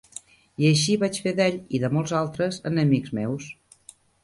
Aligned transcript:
I 0.63 0.69
així 0.69 0.95
vaig 1.03 1.19
fer 1.25 1.33
d'ell 1.41 1.59
i 1.79 1.83
de 1.85 1.93
molts 1.97 2.15
altres, 2.23 2.59
enemics 2.73 3.17
meus. 3.21 3.49